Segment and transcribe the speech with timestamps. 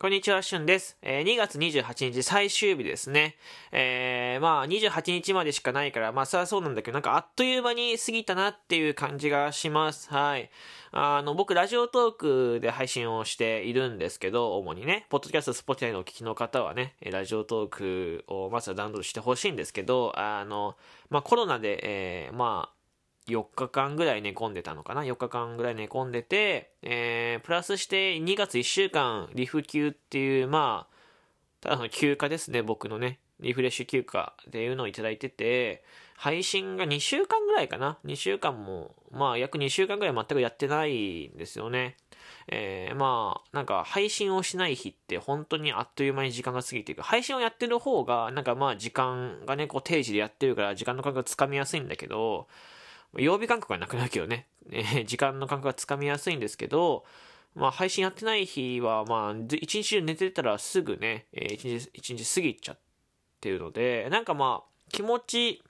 [0.00, 0.96] こんにちは、しゅんです。
[1.02, 3.34] えー2月28日最終日ですね。
[3.72, 10.08] えーまあ、28日までしかないから、まあ、それはそうなんだけど、なんかあっという間に過ぎたなっていう感じがします。
[10.14, 10.50] はい。
[10.92, 20.76] あの、僕、ラジオトークで配信をしているんですけど、主にね、ポッドキャスト、スポティアのお聞きの方はね、ラジオトークをまずはダウンロードしてほしいんですけど、あの、
[21.10, 22.77] まあ、コロナで、えーまあ、
[23.28, 30.98] 4日間ぐらい寝込んでたのかな ?4 日間ぐらい寝込んでて、えー、プラスして2月1週間リフ休っていう、まあ、
[31.60, 33.18] ただの休暇ですね、僕のね。
[33.40, 35.84] リフレッシュ休暇っていうのをいただいてて、
[36.16, 41.96] 配信が2週間ぐらいかな ?2 週間も、まあ約2週間ぐらい全くやってないんですよね。
[42.48, 47.02] えー、まあ、なんか配信をしない日って本当にあっという間に時間が過ぎていく。
[47.02, 52.48] 配信をやってる方が、なんかまあ時間がね、こう定時でやってるから時間の感覚がつかみやすいんだけど、
[53.14, 57.04] 曜日感覚はなくなるけどね、えー 時間の感覚がつかみやすいんですけど、
[57.54, 62.78] まあ、配信やってない日は、まあ、一日中寝てたらすぐね、えー一日、一日過ぎちゃっ
[63.40, 65.62] てるので、なんかまあ、気持ち、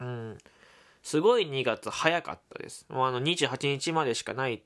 [0.00, 0.38] うん、
[1.02, 2.86] すごい2月早かったです。
[2.88, 4.62] もうあの、28日までしかない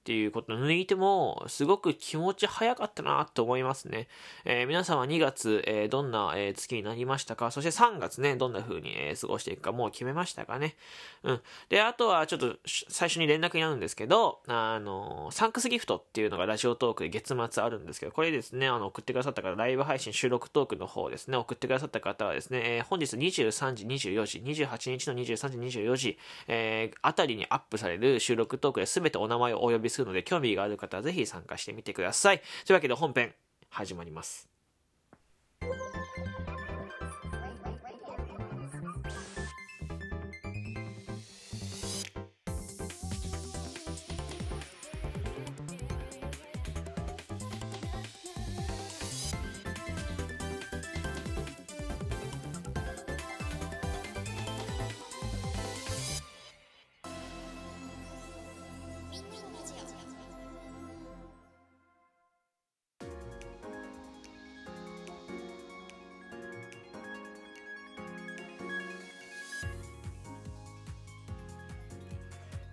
[0.00, 4.08] っていうことを抜いても、すごく気持ち早かったなと思いますね。
[4.46, 7.50] えー皆さんは2月、えーどんな、えー月になりましたか？
[7.50, 10.74] そして3月ね、どんな風に、え過ごしていくかもう決めましたかね？
[11.22, 11.40] うん。
[11.68, 32.40] で、あとはちょっと最初に連絡になるんですけど、あの、サンクスギフトっていうのがラジオトークで月末あるんですけど、これですね、あの、送ってくださった方、ライブ配信収録トークの方ですね、送ってくださった方はですね、え本日23時24時、28日の23時24時、えーあたりにアップされる収録トークで全てお名前をお呼びするので、興味がある方はぜひ参加してみてください。
[32.66, 33.34] というわけで本編、
[33.68, 34.59] 始まります。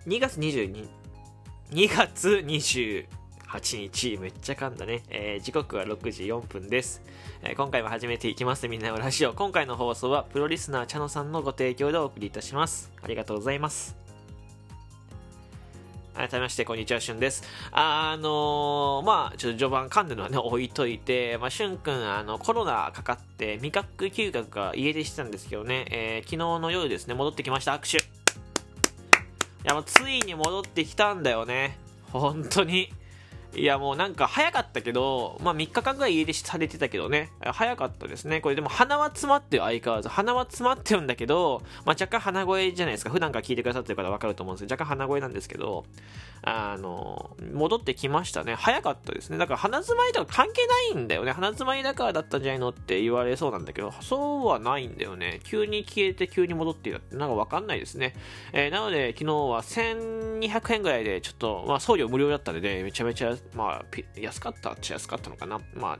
[0.08, 0.88] 2月22
[1.70, 3.06] 2月28
[3.76, 7.02] 日めっちゃ噛んだね、えー時刻は6時4分です、
[7.42, 13.98] えー今回も始めていきますみんなのラジオ今回の放送はプロリスナー茶野さんのご提供でお送りいたしますありがとうございます
[16.14, 17.44] 改めまして、こんにちは、しゅんです。
[17.70, 27.74] あのーまあ、ちょっと序盤噛んでるのはね、置いといて、まあ、しゅんくん、あの、コロナかかって、味覚嗅覚が家出してたんですけどね、えー昨日の夜ですね、戻ってきました。
[27.74, 28.17] 握手。
[29.68, 31.76] やもうついに戻ってきたんだよね。
[32.10, 32.90] 本当に。
[33.54, 38.40] いやもうなんか早かったけど、まあ3日間ぐらい家出されてたけどね、早かったですね。
[38.40, 40.08] これでも鼻は詰まってる相変わらず。
[40.08, 43.10] 鼻は詰まってるんだけど、まあ若干鼻声じゃないですか。
[43.10, 45.84] 普段から聞いてくださってる方わかると思うんですけど、若干鼻声なんですけど、
[46.42, 48.54] あの、戻ってきましたね。
[48.54, 49.38] 早かったですね。
[49.38, 51.32] だから鼻詰まりとか関係ないんだよね。
[51.32, 55.40] 鼻詰まりだからだったんじゃないのって言われそうなんだけど、そうはないんだよね。
[55.44, 58.14] 急に消えて急に戻ってきたってなんかわかんないですね。
[58.52, 65.60] えーなので昨日は1200円ぐらいでちょっと、まあ送料無料だったので、めちゃめちゃ、まあ、安かったっちゃ安かったのかな。
[65.74, 65.98] まあ、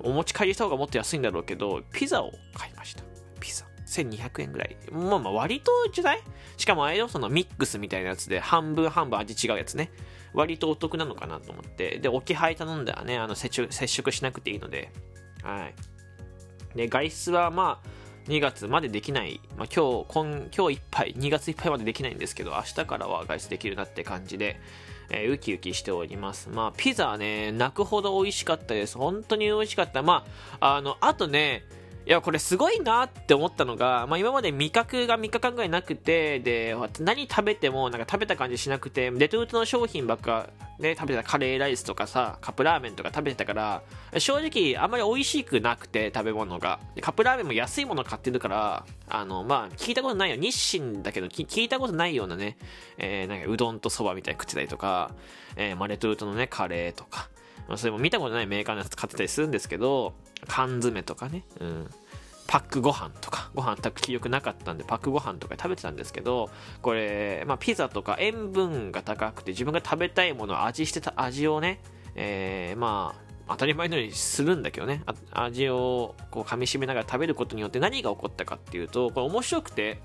[0.00, 3.02] お持ち帰りした方がもっと安いんだろうけど、ピザを買いました。
[3.40, 3.66] ピザ。
[3.86, 4.76] 1200円ぐらい。
[4.92, 6.20] まあまあ割とじゃない
[6.56, 9.90] しかもあれよ、そのミックスみたいなやつで半分半分味違うやつね。
[10.32, 11.98] 割とお得なのかなと思って。
[11.98, 14.92] で、置き配頼んだらね、あの接触、接触しなくていいので。
[15.42, 15.74] はい。
[16.76, 17.88] で、外出はまあ、
[18.28, 24.60] 2月までできない、まあ、今日今今日いっぱい2月いっぱいまでできないんですけど明日からは外出できるなって感じで、
[25.10, 26.48] えーウキウキしております。
[26.48, 28.96] まあピザはね泣くほど美味しかったです。
[28.96, 30.02] 本当に美味しかった。
[30.02, 30.24] ま
[30.60, 31.64] ああのあとね
[32.06, 43.82] いやこれすごいなって思ったのが、まあ、今まで味覚が3日間ぐらいなくてで何食べてもなんか食べた感じしなくてレトルトの商品ばっか、ね、食べてたカレーライスとかさカップラーメンとか食べてたから
[44.18, 46.80] 正直あんまり美味しくなくて食べ物が。
[47.00, 50.36] カップラーメンも安いもの買ってるからあのまあ聞いたことないよ。
[50.36, 52.56] 日清だけど聞いたことないようなね、
[52.98, 55.12] えーなんかうどんとそばみたいに食ってたりとか、
[55.56, 57.28] えーまあ、レトルトのねカレーとか。
[57.68, 60.14] まあそれも見たことないメーカーのやつ買ってたりするんですけど
[60.48, 61.90] 缶詰とかね、うん、
[62.50, 66.50] パックご飯とかご飯炊く気力なかったんでパックご飯とか食べてたんですけど
[66.82, 71.80] これ、まあ、ピザとか塩分が高くて自分が食べたいものを味してた味をね、
[72.16, 75.02] えーまあ当たり前のようにするんだけどね
[75.32, 80.00] 味をこう噛みしめながら食べることによって何が起こったかっていうとこれ面白くて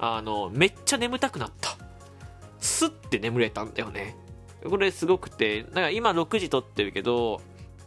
[0.00, 1.76] あのめっちゃ眠たくなった。
[2.58, 4.16] スッて眠れたんだよね。
[4.68, 7.40] これすごくてだから今6時撮ってるけど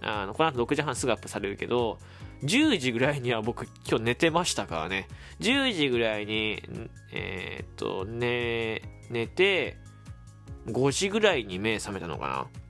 [0.03, 1.97] あの、この後6時半すぐアップされるけど、
[2.43, 5.07] 10時ぐらいには僕今日寝てましたからね。
[5.39, 6.61] 10時ぐらいに、
[7.11, 9.77] えー、っと、寝、寝て、
[10.67, 12.62] 5時ぐらいに目覚めたのかな。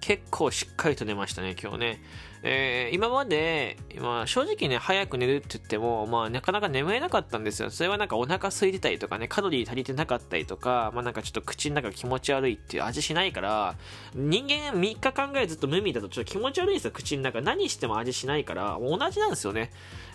[0.00, 2.02] 結構しっかりと寝ましたね、今日ね。
[2.42, 7.70] えー、今まで、まあ、正直ね、早く寝るって言っても、まあ、なかなか眠れなかったんですよ。
[7.70, 13.76] それはなんかお腹空いてたりとかね、カロリー足りてなかったりとか、まあなんかちょっと口の中気持ち悪いっていう味しないから、
[14.14, 17.42] 人間3日間ぐらいずっと無味だとちょっと気持ち悪いんですよ、口の中。
[17.42, 19.70] 何しても味しないから、同じなんですよね。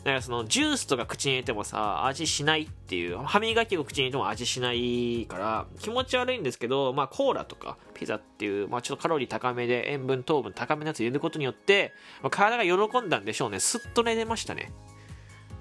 [0.06, 11.92] だからそのジュースとか口に入れてもさ、味しないっていう、歯磨きを口に入れても味しないから、気持ち悪いんですけど、まあコーラとかピザっていう、まあちょっとカロリー高めで塩分糖分高めのやつ入れることによって、
[12.22, 13.60] まあ、体が喜んだんでしょうね。
[13.60, 14.72] すっと寝れましたね。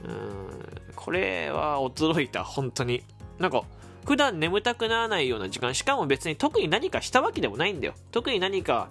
[0.05, 3.03] うん、これは驚いた、本当に。
[3.39, 3.63] なんか、
[4.05, 7.95] 普段眠たくならないような時間、しかも別に特に何かしたわけでもないんだよ。
[8.11, 8.91] 特に何か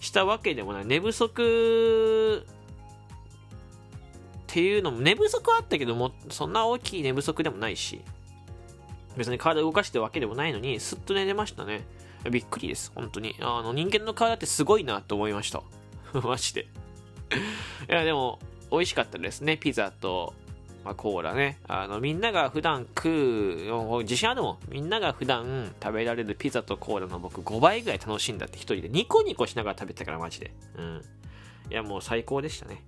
[0.00, 0.86] したわけでもない。
[0.86, 2.44] 寝不足
[4.52, 8.02] っていうのも、寝不足はあったけども、そんな大きい寝不足でもないし、
[9.16, 11.86] 別に体動かしてるわけでもないのに、すっと寝れましたね。
[12.30, 13.34] びっくりです、本当に。
[13.40, 15.62] あの、人間の体ってすごいなと思いました。
[16.20, 16.66] マジで。
[17.88, 18.40] いや、でも、
[18.70, 19.56] 美味しかったですね。
[19.56, 20.34] ピザと、
[20.84, 21.58] まあ、コーラね。
[21.66, 24.58] あの、みんなが普段食う、自信あるもん。
[24.68, 30.52] みんなが普段食べられるピザとコーラの僕5倍ぐらい楽しんだって一人でニコニコしながら食べてたから、マジで。
[30.76, 31.02] うん。
[31.70, 32.82] いや、もう最高でしたね。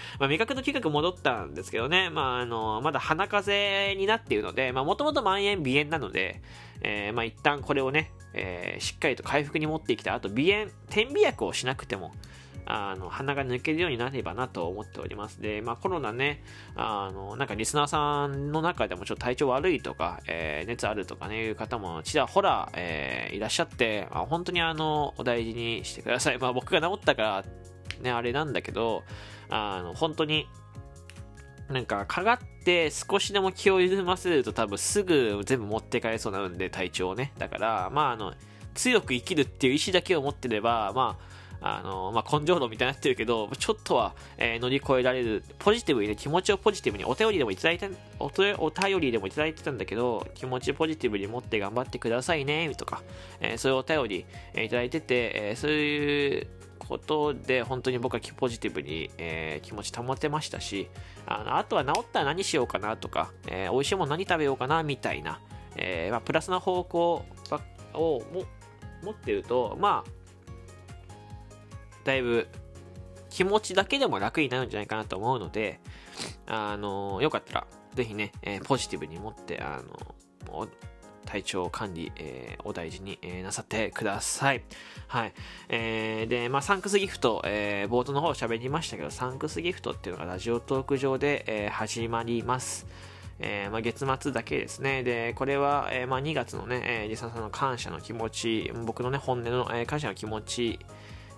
[0.18, 6.42] まあ、味覚の企画戻ったんですけどね、まあ、あの、まだ鼻風邪になっているので、まあ、もともと蔓延鼻炎なので、
[6.82, 12.12] えー、まあ、一旦これをね、えー、しっかりと回復に持ってきた、あと鼻炎、点鼻薬をしなくても、
[12.64, 15.40] あの、鼻が抜けるようになればなと思っております。
[15.40, 16.42] で、まあコロナね、
[16.76, 26.38] あの、なんかリスナーさんの中でもちょっと体調悪いとか、えー、熱あるとかね、いう方もちらほら、えー、いらっしゃって、まあ、本当にあの、お大事にしてください。
[26.38, 27.44] まあ僕が治ったから、
[28.02, 29.04] ね、あれなんだけど、
[29.48, 30.48] あの、本当に、
[31.68, 37.32] なんか、かがって少しでも気を緩ませると多分すぐ全部持って帰れそうなんで、体調をね。
[37.38, 38.34] だから、まあ、あの、
[38.74, 41.32] 強く生きるっていう意志だけを持ってれば、まあ、
[41.62, 47.86] あの、まあ、根性論みたいになってるけど、ちょっとは、えー、乗り越えられる、ポジティブにね、気持ちをポジティブに、お便りでもいただいた、
[48.18, 48.26] お
[48.58, 53.02] お便りでもいただいてたんだけど、気持ちポジティブに持って頑張ってくださいね、とか、
[53.40, 56.46] えー、そういうお便り、えー、いただいてて、えー、そういう
[56.92, 60.90] ことで、本当に僕はポジティブに、えー、気持ち保てましたし、
[61.26, 65.40] あのあとは治ったら何しようかなとか、えー、美味しいもの何食べようかな、みたいな、
[65.76, 67.24] えーまあ、プラスな方向
[67.94, 68.44] をも
[69.02, 70.10] 持ってると、まあ、
[72.04, 72.46] だいぶ
[73.30, 75.80] 気持ちだけでも楽になるんじゃないかなと思うので、
[76.46, 79.80] あの、よかったら、ぜひね、えー、ポジティブに持って、あ
[80.46, 80.68] の、
[81.24, 84.62] 体調管理、えー、お大事に、えー、なさってください。
[85.08, 85.32] はい。
[85.68, 92.86] えー、で、まあ、サンクスギフト、えー、冒頭の方喋りましたけど、サンクスギフトっていうのがラジオトーク上で、えー、始まります。
[93.38, 95.02] えー、まあ、月末だけですね。
[95.02, 100.78] で、これは、えー、まあ、2月のね、えー、リサさんの感謝の気持ち、僕のね、本音の、えー、感謝の気持ち、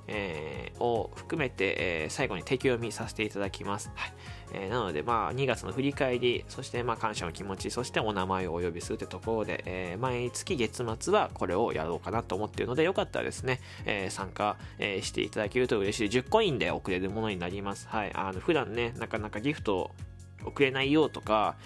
[0.06, 3.90] えー、を含めて、えー、最後に提供読みさせていただきます。
[3.94, 4.12] はい
[4.54, 16.08] えー、なので、まあ、2月の振り返り、そして、まあ、感謝の気持ち、そしてお名前をお呼びするというところで、えー、毎月月末はこれをやろうかなと思っているので、よかったらですね、えー、参加、えー、していただけると嬉しい。
[16.08, 17.88] 10コインで送れるものになります。
[17.88, 18.12] はい。
[18.14, 19.90] あの、普段ね、なかなかギフトを
[20.44, 21.56] 送れないよとか、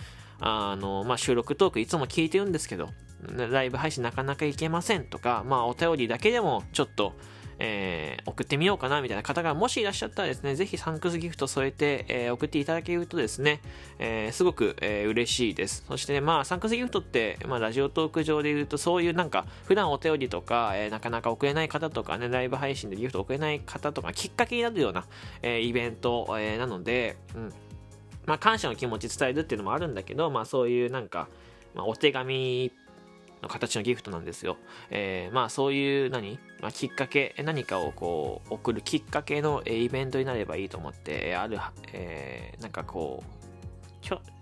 [0.41, 2.89] あの、まあ、収録トークいつも聞いてるんですけど、
[3.37, 7.15] ライブ配信なかなかいけませんとか、まあ、お便りだけでもちょっと、
[7.59, 13.61] えー、送ってみようかなみたいな方がもしいらっしゃったらですね、ぜひサンクスギフト添えて、えー、送っていただけるとですね、
[13.99, 15.85] えー、すごく、えー、嬉しいです。
[15.89, 25.05] そしてね、まあ、サンクスギフトって、まあ、ラジオトーク上で言うと、そういうなんか、普段お便りとか、えー、なかなか送れない方とかね、ライブ配信でギフト送れない方とか、きっかけになるような、
[25.43, 27.53] えー、イベント、えー、なので、うん。
[28.27, 31.29] まあ、感謝の気持ち伝えるっていうのもあるんだけど、まあ、そういうなんか、
[31.75, 32.88] まあ、お手紙っ
[33.43, 34.57] の形のギフトなんですよ。
[34.91, 41.59] えー、まあそういう何、まあ、きっかけ、何かをこう送るきっかけのイベントになればいいと思って、ある、
[41.93, 43.39] えー、なんかこう、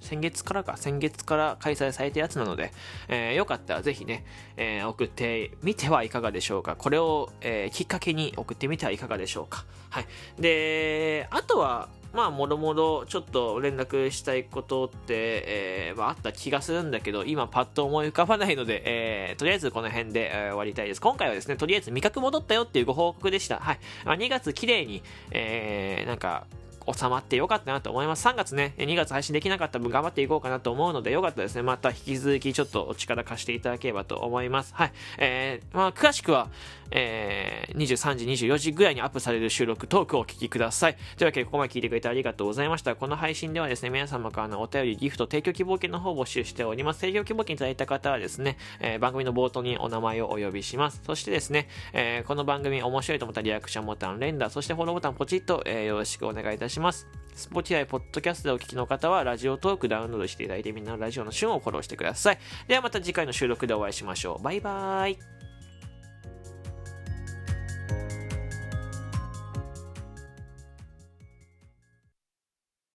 [0.00, 2.72] 先月からか、先月から開催されたやつなので、
[3.08, 4.24] えー、よかったらぜひね、
[4.56, 6.76] えー、送ってみてはいかがでしょうか？
[6.76, 9.64] これを、えー、きっかけに送ってみてはいかがでしょうか？
[9.90, 10.06] はい。
[10.38, 21.00] で、あとは、まあ、もろもろちょっと連絡したいことって、えー、まあ、あった気がするんだけど、今パッと思い浮かばないので、えー、とりあえずこの辺で、えー、終わりたいです。
[21.00, 23.58] 今回はですね、とりあえず味覚戻ったよっていうご報告でした。
[23.58, 23.78] はい。
[24.06, 26.46] まあ、2月綺麗に、えー、なんか、
[26.92, 28.26] 収まってよかったなと思います。
[28.26, 31.62] 3月ね、2月配信できなかった分頑張っていこうかなと思うので、よかったですね。
[31.62, 34.74] また引き続きちょっとお力貸していただければと思います。
[34.74, 34.92] はい。
[35.18, 36.48] えー、まあ、詳しくは、
[36.90, 40.96] えー、23時、24時ぐらいにアップされる収録トークをお聞きください。
[41.16, 42.94] というわけで、ここまで聞いてくれてありがとうございました。
[42.94, 47.00] この配信ではですね、皆様からのお便り、ギフト、提供希望券の方を募集しております。
[47.00, 51.00] 提供希望券いただいた方はですね、えー、番組の冒頭にお名前をお呼びします。
[51.04, 56.75] そしてですね、えー、この番組面白いと思ったリアクションボタン、連打、そしてフォローボタンポチッと、えー、よろしくお願いいたします。
[56.80, 62.38] Spotify、ポッドキャストでお聞きの方は、ラジオトークダウンロードしていただいて、みんなのラジオの旬をフォローしてください。
[62.66, 64.42] ではまた次回の収録でお会いしましょう。
[64.42, 65.35] バイバーイ。